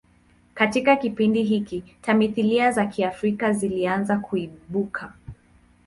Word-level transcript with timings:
Katika 0.53 0.95
kipindi 0.95 1.43
hiki, 1.43 1.83
tamthilia 2.01 2.71
za 2.71 2.85
Kiafrika 2.85 3.53
zilianza 3.53 4.17
kuibuka. 4.17 5.13